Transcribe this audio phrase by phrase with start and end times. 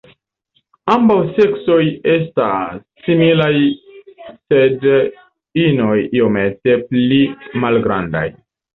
[0.93, 1.81] Ambaŭ seksoj
[2.13, 2.47] esta
[3.05, 3.51] similaj
[3.85, 4.91] sed
[5.69, 7.25] inoj iomete pli
[7.65, 8.29] malgrandaj.